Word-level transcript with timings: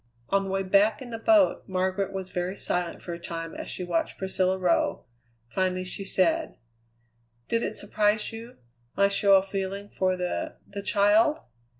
On 0.29 0.45
the 0.45 0.49
way 0.49 0.63
back 0.63 0.99
in 0.99 1.11
the 1.11 1.19
boat 1.19 1.61
Margaret 1.67 2.11
was 2.11 2.31
very 2.31 2.57
silent 2.57 3.03
for 3.03 3.13
a 3.13 3.19
time 3.19 3.53
as 3.53 3.69
she 3.69 3.83
watched 3.83 4.17
Priscilla 4.17 4.57
row; 4.57 5.05
finally 5.47 5.83
she 5.85 6.03
said: 6.03 6.55
"Did 7.47 7.61
it 7.61 7.75
surprise 7.75 8.33
you 8.33 8.57
my 8.97 9.09
show 9.09 9.35
of 9.35 9.47
feeling 9.47 9.89
for 9.89 10.17
the 10.17 10.55
the 10.67 10.81
child?" 10.81 11.41